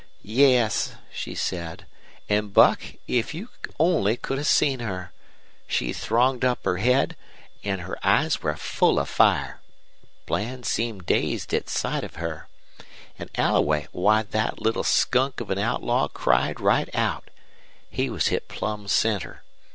"'Yes,' 0.23 0.95
she 1.13 1.35
said; 1.35 1.85
an', 2.27 2.47
Buck, 2.47 2.81
if 3.07 3.35
you 3.35 3.49
only 3.79 4.17
could 4.17 4.39
have 4.39 4.47
seen 4.47 4.79
her! 4.79 5.11
She 5.67 5.93
thronged 5.93 6.43
up 6.43 6.65
her 6.65 6.77
head, 6.77 7.15
an' 7.63 7.81
her 7.85 7.95
eyes 8.03 8.41
were 8.41 8.55
full 8.55 8.97
of 8.97 9.07
fire. 9.07 9.61
Bland 10.25 10.65
seemed 10.65 11.05
dazed 11.05 11.53
at 11.53 11.69
sight 11.69 12.03
of 12.03 12.15
her. 12.15 12.47
An' 13.19 13.29
Alloway, 13.35 13.87
why, 13.91 14.23
thet 14.23 14.59
little 14.59 14.83
skunk 14.83 15.39
of 15.39 15.51
an 15.51 15.59
outlaw 15.59 16.07
cried 16.07 16.59
right 16.59 16.89
out. 16.95 17.29
He 17.87 18.09
was 18.09 18.29
hit 18.29 18.47
plumb 18.47 18.87
center. 18.87 19.43